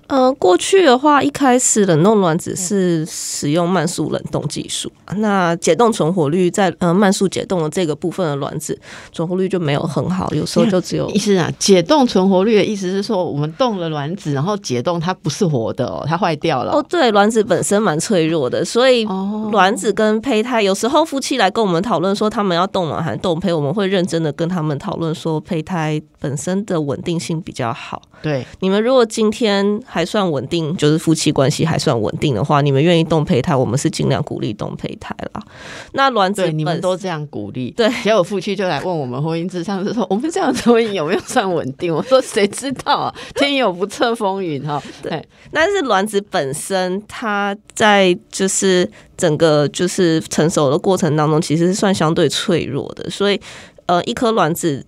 [0.07, 8.79] 呃，过去的话，一开始冷冻卵子是使用慢速冷冻技术，那解冻存活率在呃慢速解冻的这个部分的卵子
[9.11, 11.49] 存活率就没有很好，有时候就只有意思啊。
[11.57, 16.73] 解冻存活率的意思是说，我们冻了卵子，然后解冻它不是活的哦，它坏掉了。
[16.73, 19.05] 哦，对，卵子本身蛮脆弱的，所以
[19.51, 28.01] 卵子跟胚胎有时候夫妻来跟我们讨论说他们要冻卵还是冻胚，我们会认真的跟他们讨论说胚胎本身的稳定性比较好。
[28.21, 35.43] 对，你们如果今天还算稳定，就是夫妻关系还算稳定的话，你们愿意动胚胎，我们是尽量鼓励动胚胎啦。
[35.91, 37.87] 那卵子你们都这样鼓励，对。
[38.01, 41.93] 结果夫妻就来问我们婚姻智商，就说我们这样子婚姻有没有算稳定？
[41.93, 44.81] 我说谁知道啊，天有不测风云哈。
[45.03, 53.39] 对，但是卵子本身它在就是整个就是成熟的过程当中，其实是算相对脆弱的，所以
[53.85, 54.83] 呃，一颗卵子。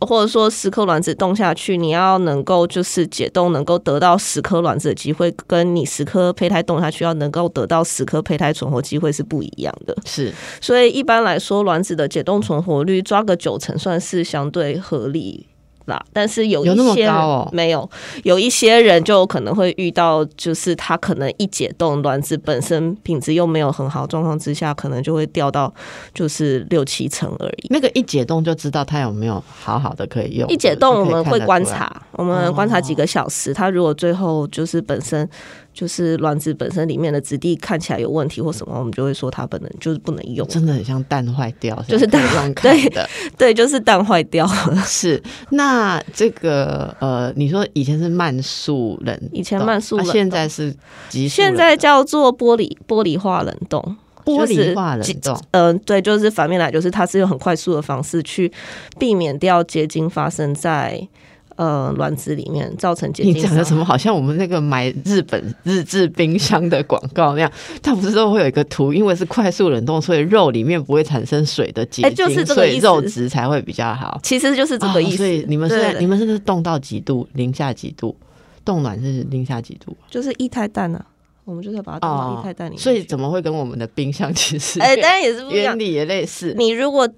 [0.00, 9.96] 或者说十颗卵子冻下去，你要能够就是解冻，能够得到十颗卵子的机会，跟你十颗胚胎冻下去要能够得到十颗胚胎存活机会是不一样的。
[10.04, 15.46] 是，所以一般来说，卵子的解冻存活率抓个九成算是相对合理。
[15.86, 17.10] 啦，但是有一些
[17.52, 17.88] 没有，
[18.22, 25.72] 有一些人就可能会遇到，就是他可能一解冻，卵子本身品质又没有很好状况之下，可能就会掉到
[26.12, 27.66] 就是六七成而已。
[27.70, 30.48] 那个一解冻就知道它有没有好好的可以用。
[30.48, 35.28] 一解冻我们会观察，我们观察几个小时，它如果最后就是本身。
[35.74, 42.22] 就是卵子本身里面的质地看起来有问题或什么，我们就会说它本能就是不能用，真的很像蛋坏掉，就是蛋
[42.62, 44.76] 对的，对，就是蛋坏掉了。
[44.86, 50.72] 是那这个呃，你说以前是慢速冷，以前慢速冷，现在是
[51.08, 55.36] 急速，现在叫做玻璃玻璃化冷冻，玻璃化冷冻。
[55.50, 58.52] 嗯，对，就是反面来，就是它是用很快速的方式去
[58.98, 61.08] 避免掉结晶发生在。
[61.56, 63.32] 呃，卵子里面造成结晶。
[63.34, 63.84] 你讲的什么？
[63.84, 68.92] 好像我们那个买日本日制冰箱的广告那样，它不是都会有一个图？
[68.92, 74.18] 因为是快速冷冻，所以肉里面不会产生水的结晶，所以肉质才会比较好。
[74.22, 75.18] 其实就是这个意思。
[75.18, 77.28] 所以你们是你们是不是冻到几度？
[77.34, 78.16] 零下几度？
[78.64, 79.96] 冻卵是零下几度？
[80.10, 81.04] 就是一胎蛋呢，
[81.44, 82.82] 我们就是把它冻到液态蛋里面。
[82.82, 86.54] 所以怎么会跟我们的冰箱其实哎，当然也是原理也类似。
[86.56, 87.08] 你如果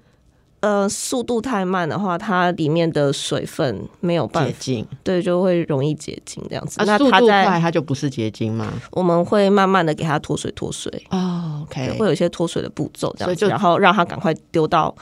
[0.59, 6.81] 呃，速度太慢的话，它里面的水分没有办法结晶，对，就会容易结晶这样子。
[6.83, 8.73] 那速度快，它就不是结晶吗？
[8.91, 14.93] 我们会慢慢的给它脱水，脱水哦，OK，会有一些脱水的步骤，这样子，然后让它赶快丢到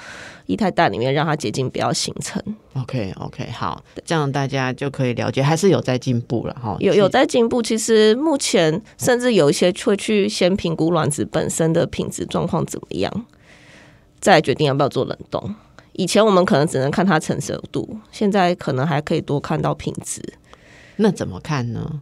[0.47, 2.43] 液态蛋里面，让它结晶不要形成。
[2.73, 6.75] OK，OK，好，这样大家就可以了解，还是有在进步了哈。
[6.81, 13.25] 有有在进步，其实目前甚至有一些会去先评估卵子本身的品质状况怎么样。
[14.25, 15.53] 再决定要不要做冷冻。
[15.93, 20.19] 以前我们可能只能看它成熟度，现在可能还可以多看到品质。
[20.95, 22.01] 那怎么看呢？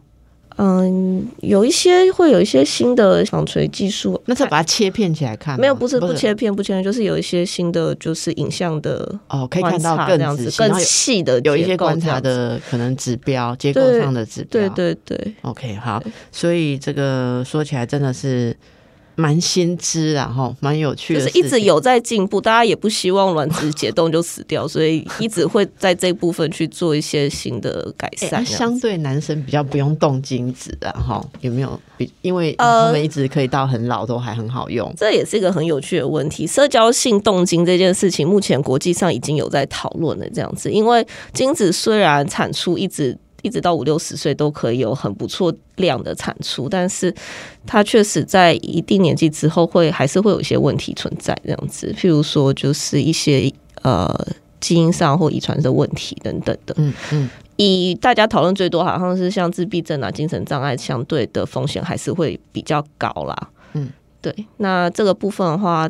[0.56, 14.68] 嗯，有一些会有一些新的纺锤技术，那再把它切片起来看吗，没有，不是不切片，不切片，就是有一些新的，就是影像的哦，可以看到更这样子更细的有一些观察的可能指标，结构对上的指标。
[14.68, 18.56] 对对对，OK，好，所以这个说起来真的是
[19.16, 28.42] 蛮先知啊，哈，蛮有趣的就是一直有在进步，大家也不希望卵子解冻就死掉，所以 一直会在这部分去做一些新的改哎善。
[28.42, 32.10] 那相对男生比较不用动精子啊，哈，有没有比？
[32.22, 34.92] 因为呃他们一直可以到很老都还很好用。
[34.96, 36.46] 这也是一个很有趣的问题。
[36.46, 40.28] 社交性动精这件事情，目前国际上已经有在讨论了。
[40.34, 47.14] 这样子，因为精子虽然产出一直一直到五六十岁都可以有很不错量的产出，但是
[47.66, 51.38] 它确实在一定年纪之后会还是会有一些问题存在。
[51.44, 53.52] 这样子，譬如说就是一些
[53.82, 54.08] 呃
[54.60, 56.74] 基因上或遗传的问题等等的。
[56.78, 63.50] 嗯嗯，以大家讨论最多，好像是像自闭症啊、精神障碍相对的风险还是会比较高啦。
[63.74, 63.90] 嗯，
[64.22, 64.34] 对。
[64.56, 65.86] 那这个部分的话，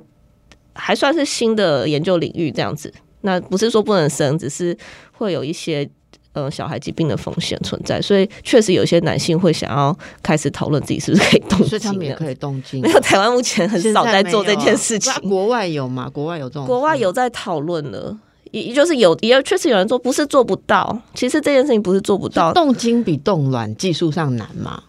[0.72, 2.92] 还算是新的研究领域这样子。
[3.20, 4.76] 那不是说不能生，只是
[5.12, 5.88] 会有一些
[6.34, 12.90] 呃小孩疾病的风险存在，所以确实有些男性会想要开始讨论自己是不是可以动精，所以他们也可以动精 没。
[12.92, 16.10] 有，台湾目前很少在做这件事情国外有吗？
[16.10, 16.66] 国外有这种？
[16.66, 18.16] 国外有在讨论了，
[18.50, 20.96] 也就是有也确实有人说，不是做不到。
[21.14, 24.82] 其实这件事情不是做不到，动精比冻卵技术上难嘛？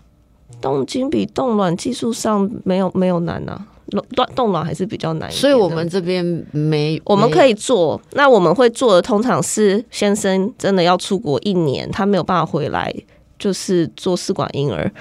[0.62, 3.68] 冻精比冻卵技术上没有没有难啊，
[4.16, 5.32] 冻冻卵还是比较难。
[5.32, 12.94] 所以我们这边没，我们可以做，那我们会做的通常是先生真的要出国一年，他没有办法回来，
[13.38, 14.92] 就是做试管婴儿，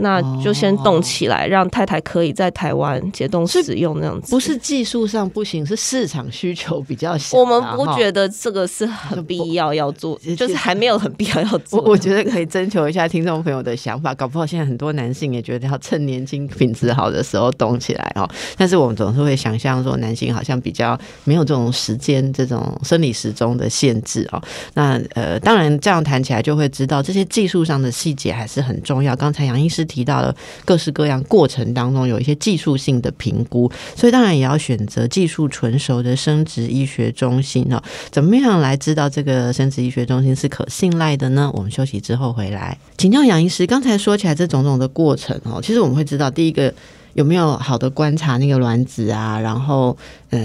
[0.00, 4.30] 那就先冻起来，让太太可以在台湾解冻使用那样子。
[4.30, 7.40] 不是技术上不行，是市场需求比较小啊。
[7.40, 11.90] 我们不觉得这个是很必要要做，就是还没有很必要要做我。
[11.90, 18.28] 我觉得可以征求一下听众朋友的想法，搞不好现在很多男性也觉得要趁年轻品质好的时候动起来哦。
[18.56, 24.40] 但是我们总是会想象说，男性好像比较没有这种时间、这种生理时钟的限制哦。
[24.74, 29.16] 那呃，当然这样谈起来就会知道，这些技术上的细节还是很重要。
[29.16, 30.32] 刚才杨医师提到了
[30.64, 37.82] 各式各样过程当中有一些技术性的评估，所以当然也要选择技术纯熟的生殖医学中心哦。
[38.12, 41.50] 怎么样来知道这个生殖医学中心是可信赖的呢？
[41.52, 43.66] 我们休息之后回来，请教杨医师。
[43.66, 46.72] 刚才说起来这种种的过程哦，其实我们会知道，第一个
[47.14, 49.96] 有没有好的观察那个卵子啊，然后
[50.30, 50.38] 呃。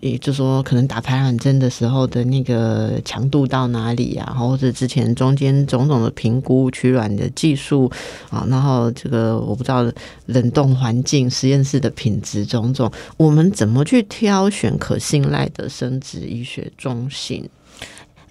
[0.00, 7.90] 也就说，可能打排卵针的时候的那个强度到哪里啊，或者之前中间种种的评估取卵的技术
[8.30, 9.84] 啊，然后这个我不知道
[10.26, 17.48] 冷冻环境、实验室的品质种种，我们怎么去挑选可信赖的生殖医学中心？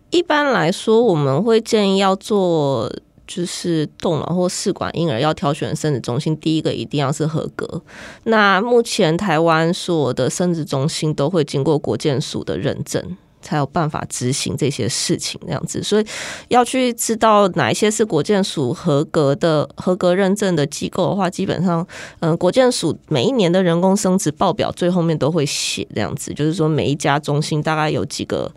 [0.09, 2.91] 一般来说，我们会建议要做
[3.33, 7.81] 就是冻卵或试管婴儿要挑选生殖中心，第一个一定要是合格。
[8.25, 13.17] 那目前台湾所有的生殖中心都会经过国健署的认证。
[13.45, 16.05] 才有办法执行这些事情，这样子，所以
[16.47, 21.85] 要去知道哪一些是国健署合格的、合格认证的机构的话，基本上，
[22.21, 28.49] 嗯、国健署每一年的人工生殖报表最后面都会写这样子，就是说每一家中心大概有几个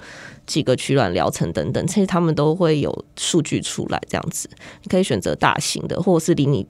[0.46, 4.48] 几个取卵疗程等等，其实他们都会有数据出来，这样子，
[4.82, 6.66] 你可以选择大型的，或者是离你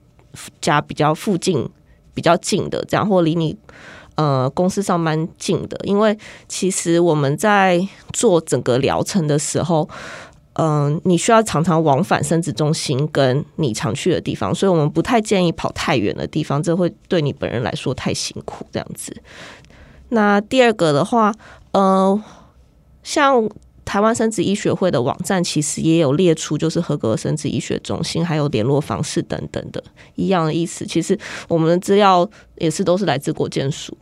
[0.59, 1.69] 家比较附近、
[2.13, 3.57] 比较近的，这样，或离你
[4.15, 9.89] 呃公司上班近的，因为其实我们在做整个疗程的时候。
[10.59, 18.65] 嗯，你需要常常往返生殖中心跟你常去的地方，所以我们不太建议跑太远的地方，这会对你本人来说太辛苦。
[18.71, 19.15] 这样子。
[20.09, 21.31] 那第二个的话，
[21.73, 22.19] 呃，
[23.03, 23.47] 像
[23.87, 29.81] 台湾生殖医学会的网站其实也有列出，就是合格生殖医学中心，还有联络方式等等的
[30.15, 30.85] 一样的意思。
[30.85, 33.97] 其实我们的资料也是都是来自国健署。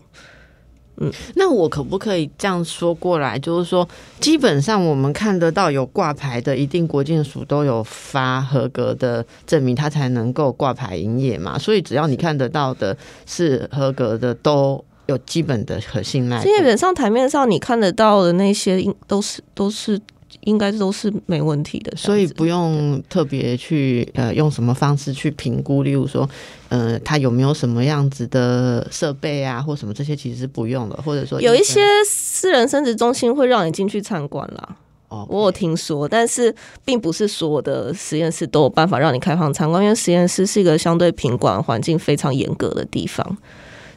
[0.98, 3.38] 嗯那我可不可以这样说过来？
[3.38, 3.88] 就是说，
[4.20, 11.60] 基本上我们看得到有挂牌的，一定国建署都有发合格的证明，它才能够挂牌营业嘛。
[11.60, 16.44] 所以只要你看得到的是合格的，都有基本的可信赖度。
[16.44, 20.00] 基本上台面上你看得到的那些，应都是都是
[20.42, 21.96] 应该都是没问题的。
[21.96, 26.30] 所以不用特别去呃用什么方式去评估，例如说，
[26.70, 34.76] 呃，它有没有什么样子的设备啊，或什么这些其实是不用的，或者说有一些私人生殖中心会让你进去参观啦。
[35.08, 36.54] 哦，我有听说，但是
[36.84, 43.38] 并不是所有的实验室都有办法让你开放参观，因为实验室是一个相对品管环境非常严格的地方。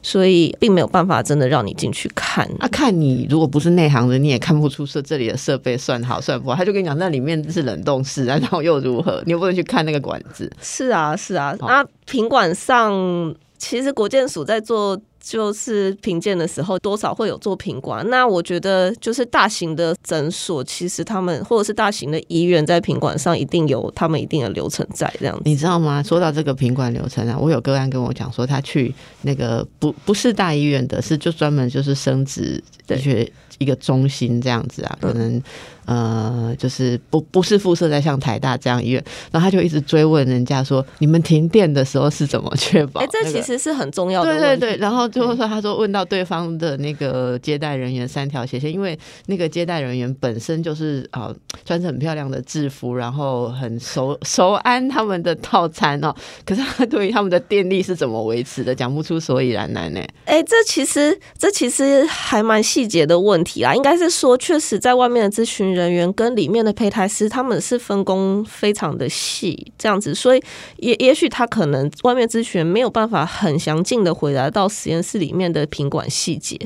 [0.03, 2.49] 所以并没有办法真的让你进去看。
[2.59, 6.57] 啊，看你如果不是内行的，你也看不出说这里的设备算好算不好。
[6.57, 9.23] 他就跟你讲，那里面是冷冻室，然后又如何？
[9.27, 10.51] 你又不能去看那个管子。
[10.61, 11.55] 是啊，是啊。
[11.61, 15.01] 那品管上，其实国建署在做。
[15.21, 18.09] 就是评鉴的时候，多少会有做品管。
[18.09, 25.43] 那我觉得，就是大型的诊所，其实他们或者是大型的医院，在品管上一定有他们一定的流程在这样子。
[25.45, 26.03] 你知道吗？
[26.03, 35.43] 说到这个品管流程啊，我有个案跟我讲说，他去那个不不是大医院的，是就专门就是生殖的学一个中心这样子啊，可能。
[35.89, 43.01] 呃，就是不不是辐射在像台大这样医院，然后他就一直追问人家说，你们停电的时候是怎么确保？
[43.01, 44.39] 哎，这其实是很重要的。
[44.39, 51.35] 对对对，然后最后说，他说问到对方的那个接待人员三条斜线，因为那个接待人员本身就是啊，
[51.65, 56.15] 穿着很漂亮的制服，然后很熟熟安他们的套餐哦，
[56.45, 60.01] 可是他对于他们的电力是怎么维持的，讲不出所以然来呢。
[60.27, 65.78] 哎，这其实这其实还蛮细节的问题啦，应该是说，确实在外面的咨询。
[65.79, 70.43] 人员跟里面的胚胎师，他们是分工非常的细，这样子，所以
[70.77, 76.59] 也也许他可能外面咨询没有办法很详尽的回答到实验室里面的品管细节。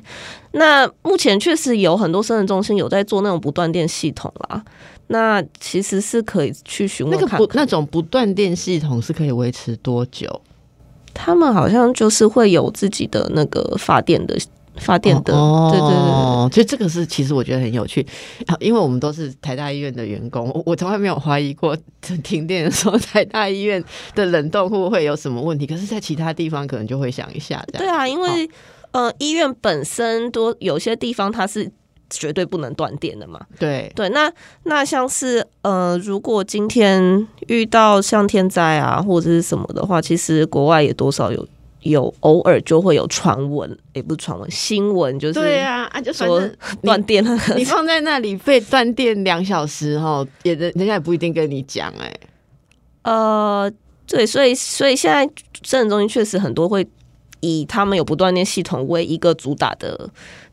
[0.53, 4.65] 那目前确实有很多生殖中心有在做那种不断电系统啦，
[5.09, 10.41] 那其实是可以去询问看，那种不断电系统是可以维持多久？
[11.15, 14.37] 他们好像就是会有自己的那个发电的。
[14.77, 15.33] 发电的，
[15.71, 18.07] 对对对，所以这个是其实我觉得很有趣，
[18.59, 21.77] 因为我们都是台大医院的员工，我从来没有怀疑过
[22.25, 23.83] 停电的时候台大医院
[24.15, 27.63] 的冷冻库会有什么问题，可是，在其他地方可能就会想一下。
[27.73, 28.49] 对啊，因为
[28.93, 31.71] 呃，医院本身多有些地方它是
[32.09, 33.41] 绝对不能断电的嘛。
[33.59, 34.33] 对对，那
[34.65, 41.47] 那像是呃，如果今天遇到像天灾啊或者是什么的话，其实国外也多少有。
[41.83, 46.41] 有偶尔就会有传闻，也不是传闻，新闻就是对啊，啊就说
[46.83, 52.15] 断电了，你放在那里被断电两小时哈，也人人家也不一定跟你讲哎。
[53.03, 53.71] 呃，
[54.07, 55.29] 对，所以所以现在
[55.63, 56.87] 生人中心确实很多会
[57.41, 60.09] 以他们有不断电系统为一个主打的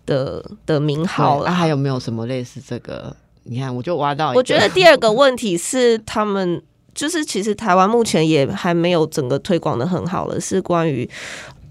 [0.06, 1.44] 的的名号。
[1.46, 3.16] 那还有没有什么类似这个？
[3.44, 4.34] 你看，我就挖到。
[4.34, 6.62] 我觉得第二个问题是他们。
[6.94, 11.10] 就是其实台湾目前也还没有整个推广的很好了，是关于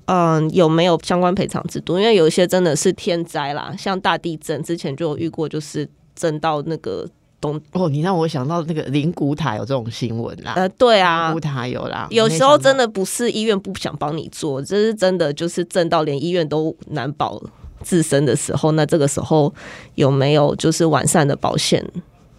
[0.07, 1.99] 嗯有没有相关赔偿制度？
[1.99, 7.07] 因为有一些真的是天灾啦，像大地震之前就有遇过，就是震到那个
[7.41, 10.55] 东哦，你让我想到那个灵骨塔有这种新闻啦。
[10.57, 12.07] 呃，对啊，灵骨塔有啦。
[12.11, 17.41] 有时候真的不是医院不想帮你做，这是真的就是震到连医院都难保
[17.83, 19.55] 自身的时候，那这个时候
[19.95, 21.85] 有没有就是完善的保险？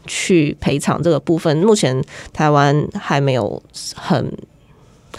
[0.10, 2.04] 去赔偿这个部分，目前
[2.34, 3.64] 台湾还没有
[3.96, 4.30] 很。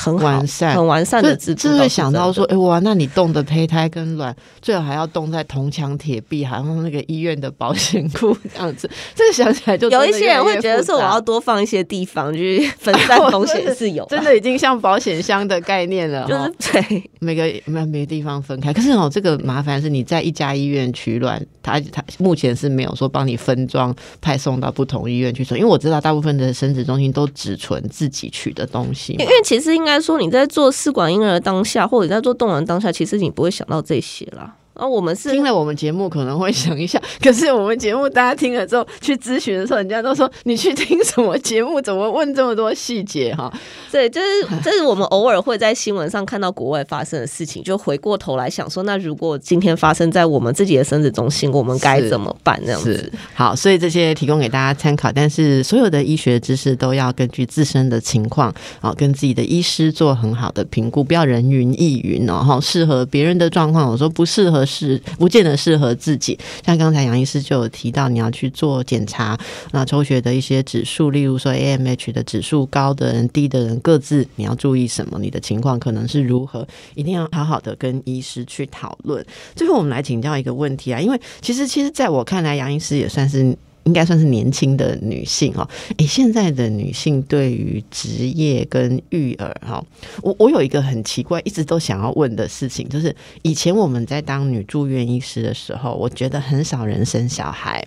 [0.01, 8.91] 很完善、很完善的制度，就会想到说，哎哇，那你冻的胚胎跟卵，最好还要冻在铜墙铁壁，好像那个医院的保险库 这样子。
[9.15, 18.73] 这个想起来就有一些人会觉得说，我要多放一些地方就是分散 风险，是有真的已经像保险箱的概念了，就是对 每个每每个地方分开。
[18.73, 29.90] 可是哦，这个麻烦是你在一家医院取卵，他他目前是没有说帮你分装派送到不同医院去存，因为我知道大部分的生殖中心都只存自己取的东西，因为其实应该。
[29.91, 34.55] 应该说，你在做试管婴儿当下，或者在做冻卵当下，其实你不会想到这些啦。
[34.81, 43.53] 啊，我们是听了我们节目可能会想一下，可是我们节目大家听了之后去咨询的时候，人家都说你去听什么节目，怎么问这么多细节哈？
[43.93, 44.27] 对，就是
[44.65, 52.59] 这是我们偶尔会在新闻上看到国外发生的事情，就回过头来想说，那如果今天发生在我们自己的生殖中心，我们该怎么办？
[52.65, 58.51] 这样子好，所以这些提供给大家参考，但是所有的医学知识都要根据自身的情况
[58.81, 62.43] 啊，跟自己的医师做很好的评估，不要人云亦云哦。
[62.43, 64.65] 哈，适合别人的状况，我说不适合。
[64.71, 69.39] 是不见得适合自己，像刚才杨医师就有提到，你要去做检查，
[69.73, 75.19] 那抽血的一些指数，例如说 AMH 的指数高的人、低的人，各自你要注意什么？
[75.19, 76.67] 你的情况可能是如何？
[76.95, 79.25] 一定要好好的跟医师去讨论。
[79.57, 83.57] 最后，我们来请教一个问题啊，因为其实，其实在我看来，杨医师也算是。
[83.91, 89.85] 应该算是年轻的女性哦，诶，现在的女性对于职业跟育儿哈，
[90.23, 93.13] 我我有一个很奇怪，一直都想要问的事情，就是
[93.43, 97.85] 以前我们在当女住院医师的时候，我觉得很少人生小孩，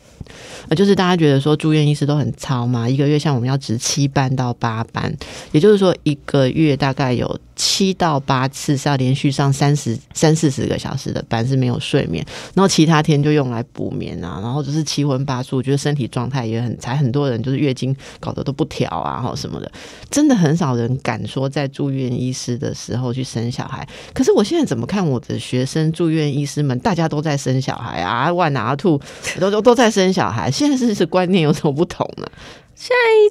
[0.70, 5.14] 呃，就是大家觉得说住院医师都很操嘛，一个月像我们要值七班到八班，
[5.52, 19.72] 也就是说一个月大概有七到八次是要连续上三十三四十个小时的班是没有睡眠，然后其他天就用来补眠啊，然后就是七荤八素，觉得身体状态也很才，很多人就是月经搞得都不调啊，或什么的，
[20.10, 23.88] 真的很少人敢说在住院医师的时候去生小孩。
[24.14, 29.00] 可是我现在怎么看我的学生住院医师们，大家都在生小孩啊，万拿兔
[29.40, 32.28] 都都都在生小孩，现在是是观念有什么不同呢？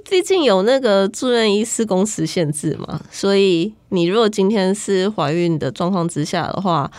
[0.09, 6.91] 毕竟有那个住院医师工时限制嘛，所以你如果今天是怀孕的状况之下的话，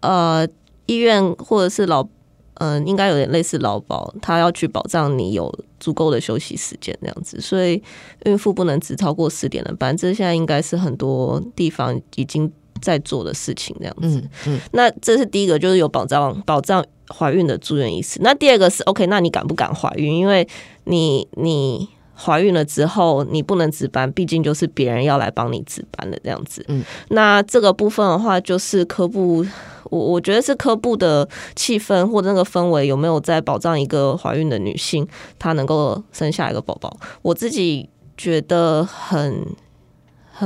[0.00, 0.46] 呃，
[0.86, 2.06] 医院或者是老
[2.54, 7.82] 嗯，应该有点类似劳保，他要去保障你有足够的休息时间这样子，所以
[8.24, 12.50] 孕妇不能只超过十点的班，这现在应该是很多地方已经
[12.80, 14.18] 在做的事情这样子。
[14.18, 18.18] 嗯嗯，那这是第一个，就是有保障保障怀孕的住院医师。
[18.22, 20.16] 那第二个是 OK，那你敢不敢怀孕？
[20.16, 20.46] 因为
[20.84, 26.64] 你你怀孕了之后，你不能值班，毕竟就是别人要来帮你值班的这样子。
[26.68, 29.44] 嗯，那这个部分的话，就是科部，
[29.90, 35.06] 我我觉得是科部的气氛或者那个氛围有没有在保障一个怀孕的女性，
[35.38, 36.96] 她能够生下一个宝宝。
[37.22, 39.46] 我自己觉得很。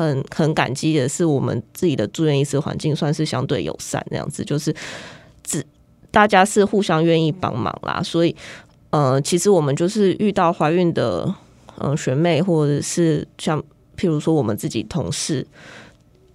[0.01, 4.75] 很很感激的是，我们自己的住院医师环境算是相对友善，这样子就是
[5.45, 5.65] 只
[6.11, 8.03] 大家是互相愿意帮忙啦。
[8.03, 8.35] 所以，
[8.91, 11.33] 呃，其实我们就是遇到怀孕的
[11.79, 13.63] 嗯学妹，或者是像
[13.97, 15.47] 譬如说我们自己同事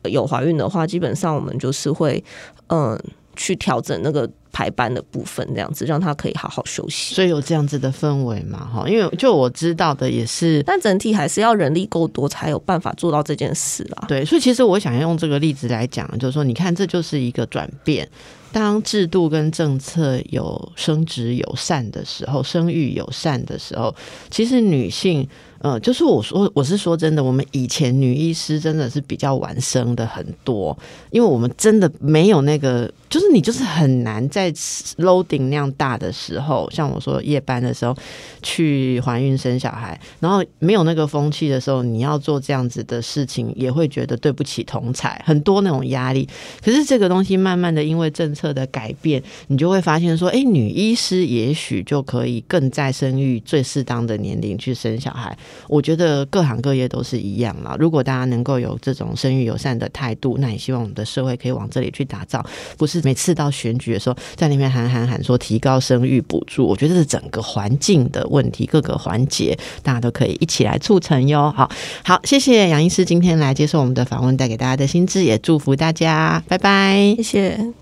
[0.03, 2.23] 有怀孕的话，基本上我们就是会
[2.67, 2.97] 嗯
[3.35, 4.29] 去调整那个。
[4.51, 14.05] 排班的部分，这样子让他可以好好休息，所以有这样子的氛围嘛，哈，因为就我知道的也是，但整体还是要人力够多才有办法做到这件事啦。
[14.07, 18.07] 对，所以其实我想用这个例子来讲，就是说，你看，这就是一个转变。
[18.51, 23.93] 当制度跟政策有生殖友善的时候，生育友善的时候，
[24.29, 25.27] 其实女性，
[25.59, 30.77] 呃，就是我说，我是说真的，我们以前女医师真的是比较晚生的很多，
[31.11, 32.91] 因为我们真的没有那个。
[33.09, 34.51] 就是你就是很难在
[34.97, 37.97] loading 那样大的时候，像我说夜班的时候
[38.43, 46.29] 去怀孕生小孩，然后没有那个风气的时候，你要做这样子的事情，也会觉得对不起同才，很多那种压力。
[46.63, 55.37] 可是这个东西慢慢的因为政策的改变，你就会发现说，哎，女医师也许就可以更在生育最适当的年龄去生小孩。
[55.67, 57.75] 我觉得各行各业都是一样啦。
[57.79, 62.45] 如果大家能够有这种生育友善的态度，那也希望我们的社会可以往这里去打造，
[62.77, 62.99] 不是。
[63.09, 71.51] 每次到选举的时候，在那边喊喊喊说提高生育补助，我觉得是整个环境的问题，各个环节大家都可以一起来促成哟。
[71.55, 71.67] 好
[72.03, 77.79] 好，谢谢杨医师今天来接受我们的访问，带给大家的新知，也祝福大家，拜拜，谢谢。